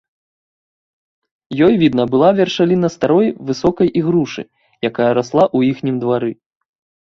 Ёй 1.65 1.73
відна 1.83 2.05
была 2.15 2.29
вяршаліна 2.39 2.89
старой 2.95 3.29
высокай 3.51 3.87
ігрушы, 4.03 4.43
якая 4.91 5.11
расла 5.21 5.45
ў 5.57 5.77
іхнім 5.77 5.95
двары. 6.07 6.31